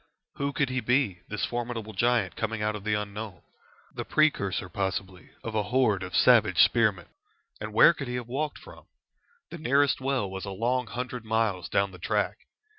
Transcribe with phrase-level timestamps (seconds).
[0.37, 3.43] Who could he be, this formidable giant coming out of the unknown?
[3.93, 7.09] The precursor possibly of a horde of savage spearmen.
[7.59, 8.87] And where could he have walked from?
[9.51, 12.39] The nearest well was a long hundred miles down the track.